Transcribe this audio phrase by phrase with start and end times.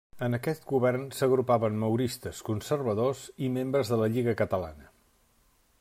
[0.25, 4.93] En aquest govern s'agrupaven mauristes, conservadors i membres de la Lliga Catalana.